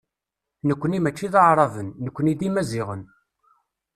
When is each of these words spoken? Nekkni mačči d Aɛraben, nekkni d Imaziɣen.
Nekkni 0.67 0.99
mačči 1.01 1.27
d 1.33 1.35
Aɛraben, 1.41 1.87
nekkni 2.03 2.33
d 2.39 2.41
Imaziɣen. 2.47 3.03